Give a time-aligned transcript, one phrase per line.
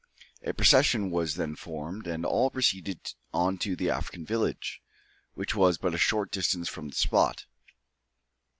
[0.43, 4.81] A procession was then formed, and all proceeded on to the African village,
[5.35, 7.45] which was but a short distance from the spot.